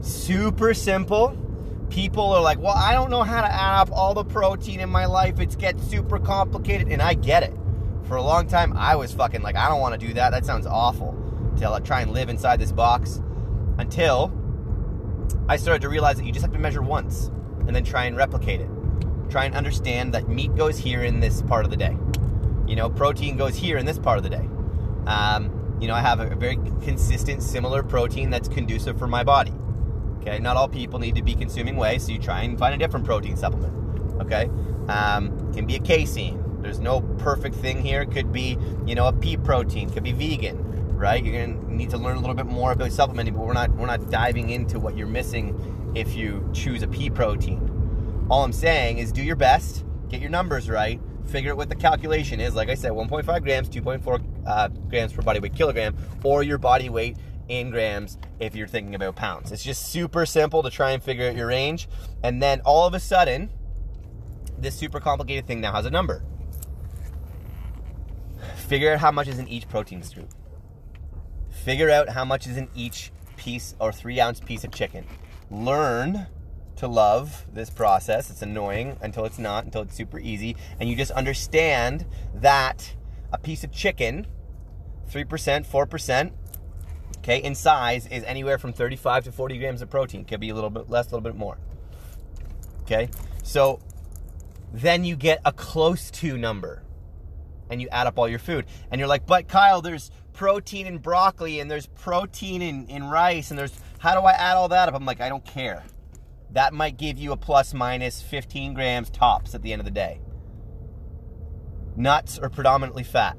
Super 0.01 0.75
simple. 0.75 1.35
People 1.89 2.31
are 2.31 2.41
like, 2.41 2.59
well, 2.59 2.75
I 2.75 2.93
don't 2.93 3.09
know 3.09 3.23
how 3.23 3.41
to 3.41 3.51
add 3.51 3.81
up 3.81 3.91
all 3.91 4.13
the 4.13 4.23
protein 4.23 4.79
in 4.79 4.89
my 4.89 5.07
life. 5.07 5.39
It 5.39 5.57
gets 5.57 5.83
super 5.89 6.19
complicated, 6.19 6.89
and 6.89 7.01
I 7.01 7.15
get 7.15 7.41
it 7.41 7.53
for 8.09 8.15
a 8.15 8.23
long 8.23 8.47
time, 8.47 8.75
I 8.75 8.95
was 8.95 9.13
fucking 9.13 9.43
like, 9.43 9.55
I 9.55 9.69
don't 9.69 9.79
want 9.79 9.99
to 9.99 10.05
do 10.05 10.13
that. 10.15 10.31
That 10.31 10.43
sounds 10.43 10.65
awful. 10.65 11.15
To 11.59 11.81
try 11.83 12.01
and 12.01 12.11
live 12.11 12.27
inside 12.27 12.59
this 12.59 12.71
box 12.71 13.21
until 13.77 14.33
I 15.47 15.57
started 15.57 15.83
to 15.83 15.89
realize 15.89 16.17
that 16.17 16.25
you 16.25 16.31
just 16.31 16.43
have 16.43 16.53
to 16.53 16.59
measure 16.59 16.81
once 16.81 17.27
and 17.67 17.75
then 17.75 17.83
try 17.83 18.05
and 18.05 18.17
replicate 18.17 18.61
it. 18.61 18.69
Try 19.29 19.45
and 19.45 19.53
understand 19.53 20.13
that 20.15 20.27
meat 20.27 20.55
goes 20.55 20.79
here 20.79 21.03
in 21.03 21.19
this 21.19 21.43
part 21.43 21.65
of 21.65 21.71
the 21.71 21.77
day. 21.77 21.95
You 22.65 22.75
know, 22.75 22.89
protein 22.89 23.37
goes 23.37 23.55
here 23.55 23.77
in 23.77 23.85
this 23.85 23.99
part 23.99 24.17
of 24.17 24.23
the 24.23 24.29
day. 24.29 24.49
Um, 25.05 25.77
you 25.79 25.87
know, 25.87 25.93
I 25.93 26.01
have 26.01 26.19
a 26.19 26.35
very 26.35 26.55
consistent, 26.81 27.43
similar 27.43 27.83
protein 27.83 28.31
that's 28.31 28.47
conducive 28.47 28.97
for 28.97 29.07
my 29.07 29.23
body. 29.23 29.53
Okay, 30.21 30.39
not 30.39 30.57
all 30.57 30.67
people 30.67 30.97
need 30.97 31.15
to 31.15 31.21
be 31.21 31.35
consuming 31.35 31.75
whey, 31.75 31.99
so 31.99 32.11
you 32.11 32.19
try 32.19 32.41
and 32.41 32.57
find 32.57 32.73
a 32.73 32.77
different 32.77 33.05
protein 33.05 33.37
supplement. 33.37 33.73
Okay, 34.21 34.49
um, 34.87 35.53
can 35.53 35.65
be 35.65 35.75
a 35.75 35.79
casein, 35.79 36.38
there's 36.61 36.79
no 36.79 37.01
perfect 37.19 37.55
thing 37.55 37.81
here. 37.81 38.01
It 38.01 38.11
could 38.11 38.31
be, 38.31 38.57
you 38.85 38.95
know, 38.95 39.07
a 39.07 39.13
pea 39.13 39.37
protein, 39.37 39.89
could 39.89 40.03
be 40.03 40.11
vegan, 40.11 40.57
right? 40.95 41.23
You're 41.23 41.45
gonna 41.45 41.73
need 41.73 41.89
to 41.91 41.97
learn 41.97 42.17
a 42.17 42.19
little 42.19 42.35
bit 42.35 42.45
more 42.45 42.71
about 42.71 42.91
supplementing, 42.91 43.33
but 43.35 43.45
we're 43.45 43.53
not 43.53 43.71
we're 43.71 43.87
not 43.87 44.09
diving 44.09 44.49
into 44.49 44.79
what 44.79 44.97
you're 44.97 45.07
missing 45.07 45.91
if 45.95 46.15
you 46.15 46.49
choose 46.53 46.83
a 46.83 46.87
pea 46.87 47.09
protein. 47.09 48.27
All 48.29 48.43
I'm 48.43 48.53
saying 48.53 48.99
is 48.99 49.11
do 49.11 49.23
your 49.23 49.35
best, 49.35 49.85
get 50.09 50.21
your 50.21 50.29
numbers 50.29 50.69
right, 50.69 50.99
figure 51.25 51.51
out 51.51 51.57
what 51.57 51.69
the 51.69 51.75
calculation 51.75 52.39
is. 52.39 52.55
Like 52.55 52.69
I 52.69 52.75
said, 52.75 52.91
1.5 52.91 53.43
grams, 53.43 53.69
2.4 53.69 54.23
uh, 54.45 54.67
grams 54.67 55.13
per 55.13 55.21
body 55.21 55.39
weight 55.39 55.55
kilogram, 55.55 55.95
or 56.23 56.43
your 56.43 56.57
body 56.57 56.89
weight 56.89 57.17
in 57.47 57.71
grams 57.71 58.17
if 58.39 58.55
you're 58.55 58.67
thinking 58.67 58.95
about 58.95 59.15
pounds. 59.15 59.51
It's 59.51 59.63
just 59.63 59.87
super 59.91 60.25
simple 60.25 60.61
to 60.63 60.69
try 60.69 60.91
and 60.91 61.01
figure 61.01 61.27
out 61.27 61.35
your 61.35 61.47
range. 61.47 61.89
And 62.23 62.41
then 62.41 62.61
all 62.61 62.85
of 62.85 62.93
a 62.93 62.99
sudden, 62.99 63.49
this 64.57 64.75
super 64.75 64.99
complicated 64.99 65.47
thing 65.47 65.61
now 65.61 65.73
has 65.73 65.85
a 65.85 65.89
number. 65.89 66.23
Figure 68.69 68.93
out 68.93 68.99
how 68.99 69.09
much 69.09 69.27
is 69.27 69.39
in 69.39 69.47
each 69.47 69.67
protein 69.67 70.03
scoop. 70.03 70.29
Figure 71.49 71.89
out 71.89 72.09
how 72.09 72.23
much 72.23 72.45
is 72.45 72.55
in 72.55 72.67
each 72.75 73.11
piece 73.35 73.73
or 73.79 73.91
three 73.91 74.19
ounce 74.19 74.39
piece 74.39 74.63
of 74.63 74.71
chicken. 74.71 75.07
Learn 75.49 76.27
to 76.75 76.87
love 76.87 77.47
this 77.51 77.71
process. 77.71 78.29
It's 78.29 78.43
annoying 78.43 78.95
until 79.01 79.25
it's 79.25 79.39
not, 79.39 79.65
until 79.65 79.81
it's 79.81 79.95
super 79.95 80.19
easy. 80.19 80.55
And 80.79 80.87
you 80.87 80.95
just 80.95 81.09
understand 81.09 82.05
that 82.35 82.93
a 83.33 83.39
piece 83.39 83.63
of 83.63 83.71
chicken, 83.71 84.27
3%, 85.11 85.65
4%, 85.65 86.31
okay, 87.17 87.41
in 87.41 87.55
size 87.55 88.05
is 88.05 88.23
anywhere 88.23 88.59
from 88.59 88.71
35 88.71 89.23
to 89.23 89.31
40 89.31 89.57
grams 89.57 89.81
of 89.81 89.89
protein. 89.89 90.25
Could 90.25 90.41
be 90.41 90.49
a 90.49 90.53
little 90.53 90.69
bit 90.69 90.91
less, 90.91 91.07
a 91.07 91.09
little 91.09 91.21
bit 91.21 91.35
more. 91.35 91.57
Okay? 92.83 93.09
So 93.41 93.79
then 94.71 95.05
you 95.05 95.15
get 95.15 95.41
a 95.43 95.51
close 95.51 96.11
to 96.11 96.37
number 96.37 96.83
and 97.69 97.81
you 97.81 97.87
add 97.89 98.07
up 98.07 98.17
all 98.17 98.27
your 98.27 98.39
food. 98.39 98.65
And 98.91 98.99
you're 98.99 99.07
like, 99.07 99.25
but 99.25 99.47
Kyle, 99.47 99.81
there's 99.81 100.11
protein 100.33 100.87
in 100.87 100.97
broccoli 100.97 101.59
and 101.59 101.69
there's 101.69 101.87
protein 101.87 102.61
in, 102.61 102.87
in 102.87 103.03
rice 103.05 103.49
and 103.49 103.59
there's, 103.59 103.77
how 103.99 104.19
do 104.19 104.25
I 104.25 104.31
add 104.31 104.55
all 104.55 104.69
that 104.69 104.87
up? 104.87 104.95
I'm 104.95 105.05
like, 105.05 105.21
I 105.21 105.29
don't 105.29 105.45
care. 105.45 105.83
That 106.51 106.73
might 106.73 106.97
give 106.97 107.17
you 107.17 107.31
a 107.31 107.37
plus 107.37 107.73
minus 107.73 108.21
15 108.21 108.73
grams 108.73 109.09
tops 109.09 109.53
at 109.53 109.61
the 109.61 109.71
end 109.71 109.81
of 109.81 109.85
the 109.85 109.91
day. 109.91 110.19
Nuts 111.95 112.39
are 112.39 112.49
predominantly 112.49 113.03
fat. 113.03 113.37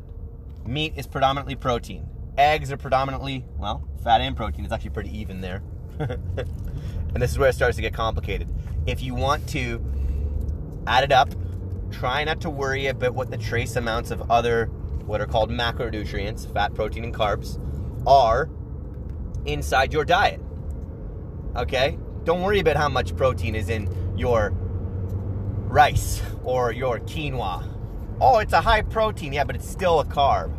Meat 0.67 0.93
is 0.97 1.07
predominantly 1.07 1.57
protein. 1.57 2.07
Eggs 2.37 2.71
are 2.71 2.77
predominantly, 2.77 3.45
well, 3.57 3.89
fat 4.05 4.21
and 4.21 4.37
protein. 4.37 4.65
It's 4.65 4.73
actually 4.73 4.91
pretty 4.91 5.19
even 5.19 5.41
there. 5.41 5.63
and 5.99 7.17
this 7.17 7.31
is 7.31 7.39
where 7.39 7.49
it 7.49 7.55
starts 7.55 7.77
to 7.77 7.83
get 7.83 7.95
complicated. 7.95 8.49
If 8.87 9.03
you 9.03 9.15
want 9.15 9.49
to 9.51 9.85
add 10.87 11.05
it 11.05 11.13
up, 11.13 11.31
try 11.91 12.25
not 12.25 12.41
to 12.43 12.51
worry 12.51 12.87
about 12.87 13.15
what 13.15 13.31
the 13.31 13.39
trace 13.39 13.77
amounts 13.77 14.11
of 14.11 14.31
other, 14.31 14.67
what 15.07 15.21
are 15.21 15.27
called 15.27 15.51
macronutrients, 15.51 16.53
fat, 16.53 16.75
protein, 16.75 17.05
and 17.05 17.15
carbs, 17.15 17.59
are 18.07 18.49
inside 19.47 19.93
your 19.93 20.05
diet. 20.05 20.41
Okay? 21.57 21.99
Don't 22.25 22.43
worry 22.43 22.61
about 22.61 22.77
how 22.77 22.89
much 22.89 23.17
protein 23.17 23.55
is 23.55 23.69
in 23.69 23.89
your 24.17 24.51
rice 25.71 26.21
or 26.45 26.73
your 26.73 26.99
quinoa. 27.01 27.67
Oh, 28.21 28.39
it's 28.39 28.53
a 28.53 28.61
high 28.61 28.83
protein, 28.83 29.33
yeah, 29.33 29.45
but 29.45 29.57
it's 29.57 29.69
still 29.69 30.01
a 30.01 30.05
carb, 30.05 30.53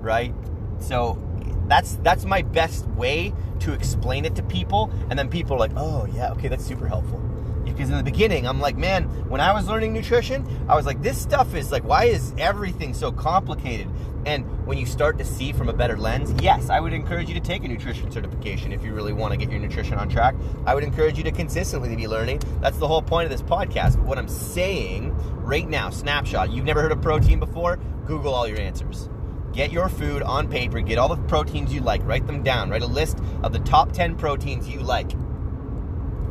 right? 0.00 0.32
So 0.78 1.18
that's 1.66 1.96
that's 1.96 2.24
my 2.24 2.42
best 2.42 2.86
way 2.88 3.32
to 3.60 3.72
explain 3.72 4.24
it 4.24 4.36
to 4.36 4.42
people, 4.42 4.92
and 5.10 5.18
then 5.18 5.28
people 5.28 5.56
are 5.56 5.58
like, 5.58 5.72
"Oh, 5.76 6.06
yeah, 6.14 6.30
okay, 6.32 6.48
that's 6.48 6.64
super 6.64 6.86
helpful." 6.86 7.20
Because 7.64 7.90
in 7.90 7.96
the 7.96 8.02
beginning 8.02 8.46
i'm 8.46 8.60
like 8.60 8.76
man 8.76 9.04
when 9.28 9.40
i 9.40 9.52
was 9.52 9.66
learning 9.66 9.92
nutrition 9.92 10.46
i 10.68 10.74
was 10.74 10.86
like 10.86 11.02
this 11.02 11.20
stuff 11.20 11.54
is 11.54 11.72
like 11.72 11.84
why 11.84 12.04
is 12.04 12.32
everything 12.38 12.94
so 12.94 13.10
complicated? 13.12 13.88
And 14.26 14.66
when 14.66 14.78
you 14.78 14.86
start 14.86 15.18
to 15.18 15.24
see 15.24 15.52
from 15.52 15.68
a 15.68 15.72
better 15.74 15.98
lens 15.98 16.32
yes 16.42 16.70
i 16.70 16.80
would 16.80 16.94
encourage 16.94 17.28
you 17.28 17.34
to 17.34 17.40
take 17.40 17.62
a 17.64 17.68
nutrition 17.68 18.10
certification 18.10 18.72
if 18.72 18.82
you 18.82 18.94
really 18.94 19.12
want 19.12 19.32
to 19.32 19.36
get 19.36 19.50
your 19.50 19.60
nutrition 19.60 19.94
on 19.94 20.08
track. 20.08 20.34
I 20.66 20.74
would 20.74 20.84
encourage 20.84 21.18
you 21.18 21.24
to 21.24 21.32
consistently 21.32 21.94
be 21.94 22.08
learning. 22.08 22.40
That's 22.60 22.78
the 22.78 22.88
whole 22.88 23.02
point 23.02 23.24
of 23.24 23.30
this 23.30 23.42
podcast. 23.42 23.96
But 23.96 24.04
what 24.04 24.18
i'm 24.18 24.28
saying 24.28 25.14
right 25.42 25.68
now 25.68 25.90
snapshot 25.90 26.50
you've 26.50 26.64
never 26.64 26.80
heard 26.80 26.92
of 26.92 27.02
protein 27.02 27.38
before? 27.38 27.78
Google 28.06 28.34
all 28.34 28.48
your 28.48 28.60
answers. 28.60 29.08
Get 29.52 29.70
your 29.70 29.88
food 29.88 30.22
on 30.22 30.48
paper, 30.48 30.80
get 30.80 30.98
all 30.98 31.08
the 31.08 31.16
proteins 31.28 31.72
you 31.72 31.80
like, 31.80 32.04
write 32.04 32.26
them 32.26 32.42
down, 32.42 32.70
write 32.70 32.82
a 32.82 32.86
list 32.86 33.18
of 33.42 33.52
the 33.52 33.60
top 33.60 33.92
10 33.92 34.16
proteins 34.16 34.68
you 34.68 34.80
like. 34.80 35.12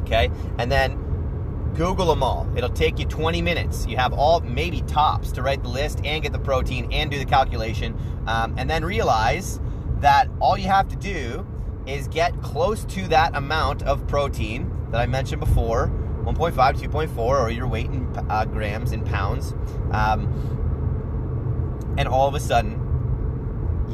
Okay? 0.02 0.30
And 0.58 0.70
then 0.70 1.03
Google 1.76 2.08
them 2.08 2.22
all. 2.22 2.48
It'll 2.56 2.70
take 2.70 3.00
you 3.00 3.06
20 3.06 3.42
minutes. 3.42 3.88
You 3.88 3.98
have 3.98 4.14
all 4.14 4.42
maybe 4.42 4.82
tops 4.84 5.32
to 5.34 5.42
write 5.42 5.64
the 5.64 5.70
list 5.70 6.02
and 6.04 6.22
get 6.22 6.32
the 6.32 6.40
protein 6.40 6.92
and 6.92 7.10
do 7.10 7.18
the 7.18 7.26
calculation. 7.26 7.98
Um, 8.28 8.54
and 8.58 8.70
then 8.70 8.86
realize 8.86 9.60
that 10.00 10.30
all 10.40 10.58
you 10.58 10.68
have 10.68 10.88
to 10.90 10.96
do 10.96 11.48
is 11.88 12.08
get 12.08 12.40
close 12.42 12.86
to 12.86 13.08
that 13.08 13.36
amount 13.36 13.82
of 13.84 14.06
protein 14.08 14.72
that 14.92 15.02
I 15.02 15.08
mentioned 15.08 15.40
before 15.40 15.88
1.5, 16.26 16.54
2.4, 16.54 17.18
or 17.18 17.50
your 17.50 17.68
weight 17.68 17.88
in 17.88 18.08
uh, 18.30 18.46
grams 18.46 18.92
in 18.92 19.04
pounds. 19.04 19.54
Um, 19.92 21.96
and 21.98 22.08
all 22.08 22.28
of 22.28 22.36
a 22.36 22.40
sudden, 22.40 22.80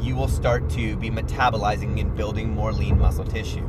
you 0.00 0.14
will 0.14 0.28
start 0.28 0.68
to 0.70 0.96
be 0.96 1.10
metabolizing 1.10 1.98
and 1.98 2.14
building 2.14 2.50
more 2.50 2.72
lean 2.72 2.98
muscle 2.98 3.24
tissue. 3.24 3.66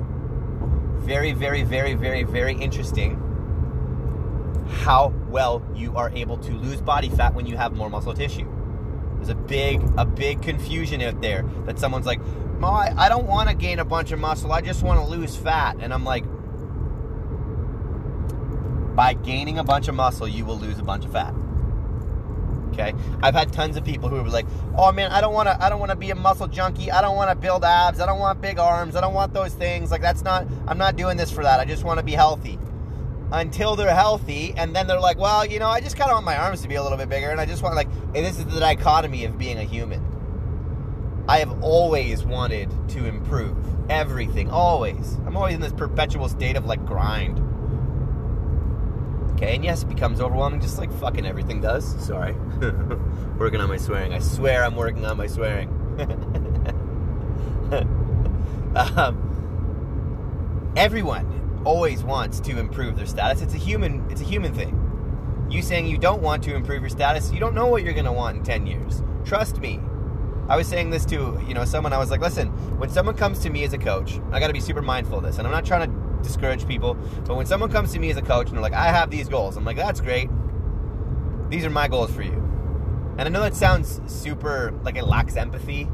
Very, 0.99 1.31
very, 1.31 1.63
very, 1.63 1.95
very, 1.95 2.23
very 2.23 2.53
interesting 2.53 3.30
how 4.71 5.13
well 5.29 5.65
you 5.75 5.95
are 5.95 6.09
able 6.11 6.37
to 6.37 6.51
lose 6.53 6.81
body 6.81 7.09
fat 7.09 7.33
when 7.33 7.45
you 7.45 7.57
have 7.57 7.73
more 7.73 7.89
muscle 7.89 8.13
tissue. 8.13 8.47
There's 9.15 9.29
a 9.29 9.35
big, 9.35 9.81
a 9.97 10.05
big 10.05 10.41
confusion 10.41 11.01
out 11.01 11.21
there 11.21 11.43
that 11.65 11.77
someone's 11.77 12.05
like, 12.07 12.19
"Oh, 12.61 12.65
I, 12.65 12.93
I 12.97 13.09
don't 13.09 13.27
want 13.27 13.49
to 13.49 13.55
gain 13.55 13.79
a 13.79 13.85
bunch 13.85 14.11
of 14.11 14.19
muscle. 14.19 14.51
I 14.51 14.61
just 14.61 14.81
want 14.81 14.99
to 14.99 15.05
lose 15.05 15.35
fat." 15.35 15.77
And 15.79 15.93
I'm 15.93 16.03
like, 16.03 16.23
by 18.95 19.13
gaining 19.13 19.59
a 19.59 19.63
bunch 19.63 19.87
of 19.87 19.95
muscle, 19.95 20.27
you 20.27 20.45
will 20.45 20.57
lose 20.57 20.79
a 20.79 20.83
bunch 20.83 21.05
of 21.05 21.11
fat. 21.11 21.35
Okay, 22.71 22.93
I've 23.21 23.35
had 23.35 23.51
tons 23.51 23.75
of 23.75 23.83
people 23.83 24.09
who 24.09 24.15
are 24.15 24.29
like, 24.29 24.47
"Oh 24.77 24.91
man, 24.91 25.11
I 25.11 25.21
don't 25.21 25.33
want 25.33 25.49
to. 25.49 25.63
I 25.63 25.69
don't 25.69 25.79
want 25.79 25.91
to 25.91 25.97
be 25.97 26.09
a 26.09 26.15
muscle 26.15 26.47
junkie. 26.47 26.89
I 26.89 27.01
don't 27.01 27.15
want 27.15 27.29
to 27.29 27.35
build 27.35 27.63
abs. 27.63 27.99
I 27.99 28.05
don't 28.05 28.19
want 28.19 28.41
big 28.41 28.57
arms. 28.57 28.95
I 28.95 29.01
don't 29.01 29.13
want 29.13 29.33
those 29.33 29.53
things. 29.53 29.91
Like 29.91 30.01
that's 30.01 30.23
not. 30.23 30.47
I'm 30.67 30.77
not 30.77 30.95
doing 30.95 31.17
this 31.17 31.29
for 31.29 31.43
that. 31.43 31.59
I 31.59 31.65
just 31.65 31.83
want 31.83 31.99
to 31.99 32.03
be 32.03 32.13
healthy." 32.13 32.57
Until 33.31 33.75
they're 33.75 33.93
healthy, 33.93 34.53
and 34.57 34.75
then 34.75 34.87
they're 34.87 34.99
like, 34.99 35.17
well, 35.17 35.45
you 35.45 35.59
know, 35.59 35.69
I 35.69 35.79
just 35.79 35.97
kind 35.97 36.09
of 36.09 36.15
want 36.15 36.25
my 36.25 36.37
arms 36.37 36.61
to 36.61 36.67
be 36.67 36.75
a 36.75 36.83
little 36.83 36.97
bit 36.97 37.09
bigger, 37.09 37.29
and 37.29 37.39
I 37.39 37.45
just 37.45 37.63
want 37.63 37.75
like, 37.75 37.87
this 38.13 38.37
is 38.37 38.45
the 38.45 38.59
dichotomy 38.59 39.25
of 39.25 39.37
being 39.37 39.57
a 39.57 39.63
human. 39.63 40.05
I 41.27 41.39
have 41.39 41.63
always 41.63 42.25
wanted 42.25 42.69
to 42.89 43.05
improve 43.05 43.55
everything, 43.89 44.49
always. 44.49 45.15
I'm 45.25 45.37
always 45.37 45.55
in 45.55 45.61
this 45.61 45.71
perpetual 45.71 46.27
state 46.27 46.57
of 46.57 46.65
like 46.65 46.85
grind. 46.85 47.39
Okay, 49.33 49.55
and 49.55 49.63
yes, 49.63 49.83
it 49.83 49.87
becomes 49.87 50.19
overwhelming, 50.19 50.59
just 50.59 50.77
like 50.77 50.91
fucking 50.99 51.25
everything 51.25 51.61
does. 51.61 51.85
Sorry, 52.05 52.33
working 53.37 53.61
on 53.61 53.69
my 53.69 53.77
swearing. 53.77 54.13
I 54.13 54.19
swear 54.19 54.63
I'm 54.63 54.75
working 54.75 55.05
on 55.05 55.17
my 55.17 55.27
swearing. 55.27 55.69
um, 58.75 60.73
everyone 60.75 61.40
always 61.65 62.03
wants 62.03 62.39
to 62.41 62.59
improve 62.59 62.95
their 62.95 63.05
status. 63.05 63.41
It's 63.41 63.53
a 63.53 63.57
human 63.57 64.09
it's 64.09 64.21
a 64.21 64.25
human 64.25 64.53
thing. 64.53 64.77
You 65.49 65.61
saying 65.61 65.87
you 65.87 65.97
don't 65.97 66.21
want 66.21 66.43
to 66.43 66.55
improve 66.55 66.81
your 66.81 66.89
status, 66.89 67.31
you 67.31 67.39
don't 67.39 67.53
know 67.53 67.67
what 67.67 67.83
you're 67.83 67.93
going 67.93 68.05
to 68.05 68.11
want 68.11 68.37
in 68.37 68.43
10 68.43 68.67
years. 68.67 69.03
Trust 69.25 69.59
me. 69.59 69.79
I 70.47 70.55
was 70.55 70.67
saying 70.67 70.89
this 70.89 71.05
to, 71.05 71.41
you 71.47 71.53
know, 71.53 71.65
someone 71.65 71.93
I 71.93 71.97
was 71.97 72.09
like, 72.09 72.21
"Listen, 72.21 72.49
when 72.79 72.89
someone 72.89 73.15
comes 73.15 73.39
to 73.39 73.49
me 73.49 73.63
as 73.63 73.73
a 73.73 73.77
coach, 73.77 74.19
I 74.31 74.39
got 74.39 74.47
to 74.47 74.53
be 74.53 74.59
super 74.59 74.81
mindful 74.81 75.17
of 75.19 75.23
this. 75.23 75.37
And 75.37 75.47
I'm 75.47 75.53
not 75.53 75.65
trying 75.65 75.89
to 75.89 76.23
discourage 76.23 76.67
people, 76.67 76.95
but 77.25 77.35
when 77.35 77.45
someone 77.45 77.71
comes 77.71 77.93
to 77.93 77.99
me 77.99 78.09
as 78.11 78.17
a 78.17 78.21
coach 78.21 78.47
and 78.47 78.55
they're 78.55 78.61
like, 78.61 78.73
"I 78.73 78.87
have 78.87 79.09
these 79.09 79.29
goals." 79.29 79.57
I'm 79.57 79.65
like, 79.65 79.77
"That's 79.77 80.01
great. 80.01 80.29
These 81.49 81.65
are 81.65 81.69
my 81.69 81.87
goals 81.87 82.11
for 82.11 82.21
you." 82.21 82.41
And 83.17 83.21
I 83.21 83.29
know 83.29 83.41
that 83.41 83.55
sounds 83.55 84.01
super 84.07 84.73
like 84.83 84.95
it 84.95 85.05
lacks 85.05 85.35
empathy. 85.35 85.87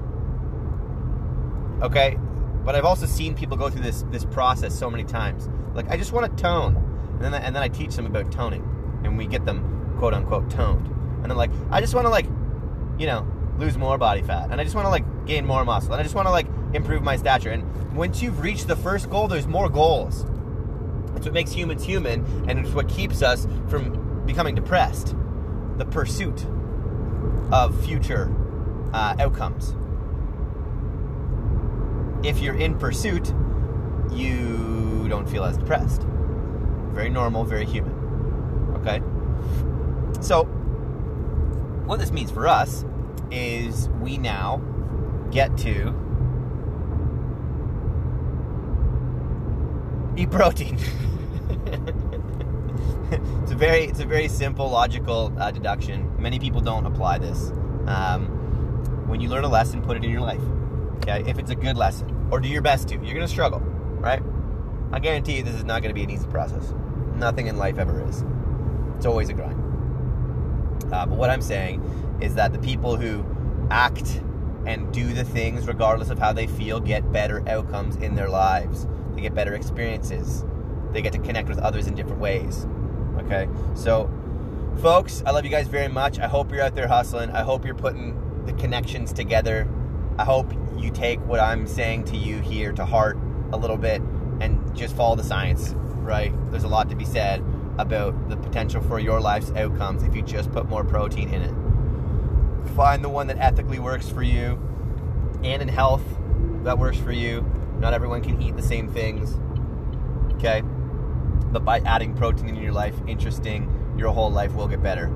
Okay? 1.82 2.18
But 2.64 2.76
I've 2.76 2.86
also 2.86 3.06
seen 3.06 3.34
people 3.34 3.58
go 3.58 3.70
through 3.70 3.84
this 3.84 4.04
this 4.12 4.26
process 4.26 4.78
so 4.78 4.90
many 4.90 5.04
times. 5.04 5.50
Like 5.78 5.90
I 5.90 5.96
just 5.96 6.12
want 6.12 6.36
to 6.36 6.44
tone, 6.44 6.76
and 7.22 7.34
then 7.34 7.34
and 7.34 7.56
then 7.56 7.64
I 7.64 7.70
teach 7.70 7.96
them 7.96 8.06
about 8.06 8.32
toning, 8.32 8.64
and 9.04 9.18
we 9.18 9.28
get 9.28 9.46
them 9.46 9.96
quote 9.98 10.14
unquote 10.14 10.50
toned. 10.50 10.88
And 11.22 11.32
then 11.32 11.38
like 11.38 11.52
I 11.72 11.80
just 11.80 11.94
want 11.94 12.06
to 12.06 12.10
like, 12.10 12.26
you 12.98 13.06
know, 13.06 13.26
lose 13.58 13.78
more 13.78 13.98
body 13.98 14.22
fat, 14.22 14.50
and 14.52 14.60
I 14.60 14.64
just 14.64 14.76
want 14.76 14.86
to 14.86 14.90
like 14.90 15.06
gain 15.26 15.46
more 15.46 15.64
muscle, 15.64 15.94
and 15.94 16.00
I 16.00 16.04
just 16.04 16.16
want 16.16 16.28
to 16.28 16.32
like 16.32 16.48
improve 16.74 17.02
my 17.02 17.16
stature. 17.16 17.52
And 17.52 17.96
once 17.96 18.22
you've 18.22 18.42
reached 18.42 18.68
the 18.68 18.76
first 18.76 19.10
goal, 19.10 19.30
there's 19.30 19.48
more 19.48 19.70
goals. 19.70 20.26
It's 21.16 21.26
what 21.26 21.34
makes 21.34 21.52
humans 21.52 21.86
human, 21.86 22.26
and 22.50 22.60
it's 22.60 22.72
what 22.72 22.90
keeps 22.90 23.22
us 23.22 23.48
from 23.70 24.26
becoming 24.26 24.56
depressed. 24.56 25.16
The 25.78 25.86
pursuit 25.86 26.46
of 27.52 27.80
future 27.86 28.36
uh, 28.94 29.16
outcomes 29.20 29.74
if 32.24 32.40
you're 32.40 32.56
in 32.56 32.78
pursuit, 32.78 33.34
you 34.12 34.87
don't 35.08 35.28
feel 35.28 35.44
as 35.44 35.58
depressed. 35.58 36.04
Very 36.92 37.10
normal, 37.10 37.44
very 37.44 37.66
human. 37.66 37.94
Okay? 38.78 39.02
So, 40.22 40.46
what 41.86 42.00
this 42.00 42.12
means 42.12 42.32
for 42.32 42.48
us 42.48 42.86
is 43.32 43.90
we 44.02 44.18
now 44.18 44.58
get 45.32 45.58
to 45.60 45.94
eat 50.18 50.32
protein. 50.32 50.78
it's 53.12 53.52
a 53.52 53.56
very 53.56 53.86
it's 53.86 54.00
a 54.00 54.06
very 54.06 54.28
simple 54.28 54.70
logical 54.70 55.34
uh, 55.38 55.52
deduction. 55.52 56.12
Many 56.22 56.40
people 56.40 56.62
don't 56.62 56.86
apply 56.86 57.20
this. 57.20 57.52
Um, 57.86 58.28
when 59.08 59.22
you 59.22 59.30
learn 59.30 59.44
a 59.44 59.50
lesson, 59.50 59.82
put 59.82 59.98
it 59.98 60.04
in 60.04 60.10
your 60.10 60.22
life. 60.22 60.42
Okay, 60.98 61.24
if 61.30 61.40
it's 61.40 61.52
a 61.52 61.56
good 61.56 61.78
lesson, 61.78 62.28
or 62.32 62.40
do 62.40 62.50
your 62.50 62.62
best 62.62 62.90
to. 62.90 62.96
You're 62.96 63.14
gonna 63.14 63.28
struggle, 63.28 63.60
right? 63.60 64.22
I 64.92 65.00
guarantee 65.00 65.38
you, 65.38 65.44
this 65.44 65.56
is 65.56 65.64
not 65.64 65.82
gonna 65.82 65.94
be 65.94 66.04
an 66.04 66.10
easy 66.10 66.28
process. 66.28 66.74
Nothing 67.16 67.48
in 67.48 67.58
life 67.58 67.78
ever 67.78 68.08
is. 68.08 68.24
It's 68.96 69.06
always 69.06 69.30
a 69.30 69.34
grind. 69.34 69.62
Uh, 70.92 71.06
but 71.06 71.18
what 71.18 71.30
I'm 71.30 71.42
saying 71.42 72.18
is 72.22 72.36
that 72.36 72.54
the 72.54 72.60
people 72.60 72.96
who 72.96 73.26
act 73.70 74.22
and 74.66 74.92
do 74.94 75.14
the 75.14 75.24
things 75.24 75.68
regardless 75.68 76.10
of 76.10 76.20
how 76.20 76.34
they 76.34 76.46
feel 76.46 76.80
get 76.80 77.12
better 77.12 77.48
outcomes 77.48 77.96
in 77.98 78.16
their 78.16 78.30
lives. 78.30 78.88
They 79.16 79.22
get 79.22 79.34
better 79.34 79.54
experiences. 79.54 80.44
They 80.92 81.02
get 81.02 81.14
to 81.14 81.20
connect 81.20 81.48
with 81.48 81.60
others 81.60 81.88
in 81.88 81.96
different 81.96 82.20
ways. 82.20 82.68
Okay? 83.20 83.48
So, 83.76 84.10
folks, 84.82 85.24
I 85.26 85.32
love 85.32 85.46
you 85.46 85.52
guys 85.52 85.68
very 85.68 85.88
much. 85.88 86.20
I 86.20 86.28
hope 86.28 86.52
you're 86.52 86.62
out 86.62 86.76
there 86.76 86.88
hustling. 86.88 87.32
I 87.32 87.44
hope 87.44 87.66
you're 87.66 87.76
putting 87.76 88.46
the 88.46 88.54
connections 88.54 89.14
together. 89.14 89.68
I 90.18 90.26
hope 90.26 90.52
you 90.78 90.92
take 90.92 91.20
what 91.26 91.40
I'm 91.40 91.66
saying 91.66 92.06
to 92.06 92.18
you 92.18 92.40
here 92.40 92.72
to 92.74 92.86
heart 92.86 93.18
a 93.52 93.58
little 93.58 93.78
bit 93.78 94.02
and 94.40 94.76
just 94.76 94.96
follow 94.96 95.16
the 95.16 95.24
science, 95.24 95.74
right? 96.02 96.34
There's 96.52 96.64
a 96.64 96.68
lot 96.68 96.90
to 96.90 96.96
be 96.96 97.06
said 97.06 97.44
about 97.78 98.30
the 98.30 98.38
potential 98.38 98.82
for 98.82 99.00
your 99.00 99.20
life's 99.20 99.52
outcomes 99.52 100.04
if 100.04 100.16
you 100.16 100.22
just 100.22 100.52
put 100.52 100.68
more 100.68 100.84
protein 100.84 101.34
in 101.34 101.42
it. 101.42 102.76
Find 102.76 103.04
the 103.04 103.10
one 103.10 103.28
that 103.28 103.38
ethically 103.38 103.80
works 103.80 104.10
for 104.10 104.24
you 104.24 104.60
and 105.44 105.62
in 105.62 105.68
health 105.68 106.04
that 106.64 106.78
works 106.78 106.98
for 106.98 107.12
you. 107.12 107.46
Not 107.80 107.94
everyone 107.94 108.22
can 108.22 108.42
eat 108.42 108.56
the 108.56 108.64
same 108.64 108.92
things. 108.92 109.38
Okay? 110.36 110.62
But 110.62 111.64
by 111.64 111.80
adding 111.80 112.16
protein 112.16 112.50
in 112.50 112.56
your 112.56 112.74
life, 112.74 112.96
interesting, 113.08 113.96
your 113.98 114.12
whole 114.12 114.32
life 114.32 114.54
will 114.54 114.68
get 114.68 114.84
better. 114.84 115.08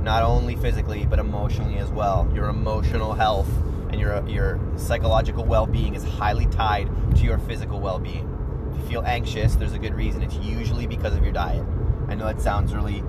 Not 0.00 0.22
only 0.22 0.56
physically, 0.56 1.06
but 1.06 1.18
emotionally 1.18 1.78
as 1.78 1.90
well. 1.90 2.30
Your 2.34 2.48
emotional 2.48 3.12
health 3.12 3.48
and 3.90 4.00
your 4.00 4.26
your 4.28 4.60
psychological 4.76 5.44
well-being 5.44 5.94
is 5.94 6.04
highly 6.04 6.46
tied 6.46 6.88
to 7.16 7.22
your 7.22 7.38
physical 7.38 7.80
well-being. 7.80 8.29
If 8.70 8.80
you 8.80 8.88
feel 8.88 9.02
anxious, 9.04 9.56
there's 9.56 9.72
a 9.72 9.78
good 9.78 9.94
reason. 9.94 10.22
It's 10.22 10.36
usually 10.36 10.86
because 10.86 11.14
of 11.14 11.22
your 11.22 11.32
diet. 11.32 11.64
I 12.08 12.14
know 12.14 12.26
that 12.26 12.40
sounds 12.40 12.74
really 12.74 13.02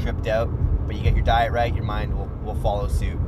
tripped 0.00 0.26
out, 0.26 0.48
but 0.86 0.96
you 0.96 1.02
get 1.02 1.14
your 1.14 1.24
diet 1.24 1.52
right, 1.52 1.74
your 1.74 1.84
mind 1.84 2.16
will, 2.16 2.30
will 2.44 2.60
follow 2.60 2.88
suit. 2.88 3.18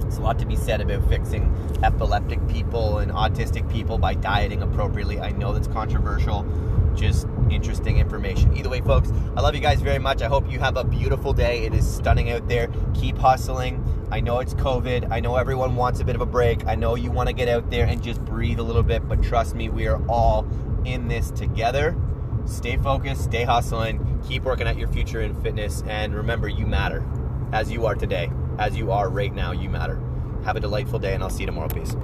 There's 0.00 0.16
a 0.16 0.20
lot 0.20 0.38
to 0.40 0.46
be 0.46 0.56
said 0.56 0.80
about 0.80 1.08
fixing 1.08 1.54
epileptic 1.82 2.46
people 2.48 2.98
and 2.98 3.10
autistic 3.12 3.70
people 3.70 3.98
by 3.98 4.14
dieting 4.14 4.62
appropriately. 4.62 5.20
I 5.20 5.30
know 5.30 5.52
that's 5.52 5.68
controversial, 5.68 6.44
just 6.94 7.26
interesting 7.50 7.98
information. 7.98 8.56
Either 8.56 8.68
way, 8.68 8.80
folks, 8.80 9.10
I 9.36 9.40
love 9.40 9.54
you 9.54 9.60
guys 9.60 9.80
very 9.80 9.98
much. 9.98 10.22
I 10.22 10.28
hope 10.28 10.50
you 10.50 10.58
have 10.58 10.76
a 10.76 10.84
beautiful 10.84 11.32
day. 11.32 11.64
It 11.64 11.74
is 11.74 11.90
stunning 11.90 12.30
out 12.30 12.48
there. 12.48 12.68
Keep 12.94 13.18
hustling. 13.18 13.82
I 14.10 14.20
know 14.20 14.40
it's 14.40 14.54
COVID. 14.54 15.10
I 15.10 15.20
know 15.20 15.36
everyone 15.36 15.76
wants 15.76 16.00
a 16.00 16.04
bit 16.04 16.14
of 16.14 16.20
a 16.20 16.26
break. 16.26 16.66
I 16.66 16.74
know 16.74 16.94
you 16.94 17.10
want 17.10 17.28
to 17.28 17.34
get 17.34 17.48
out 17.48 17.70
there 17.70 17.86
and 17.86 18.02
just 18.02 18.22
breathe 18.24 18.58
a 18.58 18.62
little 18.62 18.82
bit, 18.82 19.08
but 19.08 19.22
trust 19.22 19.54
me, 19.54 19.68
we 19.68 19.86
are 19.86 20.04
all 20.08 20.46
in 20.84 21.08
this 21.08 21.30
together. 21.30 21.96
Stay 22.44 22.76
focused, 22.76 23.24
stay 23.24 23.44
hustling, 23.44 24.20
keep 24.26 24.42
working 24.42 24.66
at 24.66 24.76
your 24.76 24.88
future 24.88 25.20
in 25.20 25.40
fitness, 25.42 25.82
and 25.86 26.14
remember, 26.14 26.48
you 26.48 26.66
matter 26.66 27.04
as 27.52 27.70
you 27.70 27.86
are 27.86 27.94
today, 27.94 28.30
as 28.58 28.76
you 28.76 28.90
are 28.90 29.08
right 29.08 29.34
now, 29.34 29.52
you 29.52 29.68
matter. 29.68 30.00
Have 30.44 30.56
a 30.56 30.60
delightful 30.60 30.98
day, 30.98 31.14
and 31.14 31.22
I'll 31.22 31.30
see 31.30 31.42
you 31.42 31.46
tomorrow. 31.46 31.68
Peace. 31.68 31.94